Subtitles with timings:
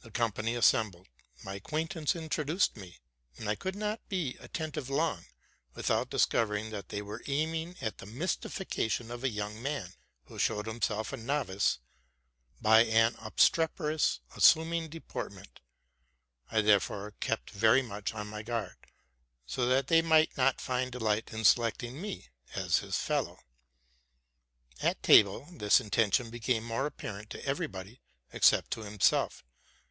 [0.00, 1.08] The company assembled;
[1.42, 3.00] my acquaintance introduced me;
[3.36, 5.24] and I could not be attentive long,
[5.74, 9.94] without discovering that they were aiming at the mystification of a young man,
[10.26, 11.80] who showed himself a novice
[12.60, 15.58] by an obstreperous, assuming deportment:
[16.48, 18.76] I there fore kept very much on my guard,
[19.46, 23.40] so that they might not find delight in selecting me as his fellow.
[24.80, 28.00] At table this intention became more apparent to everybody,
[28.32, 29.42] except to himself.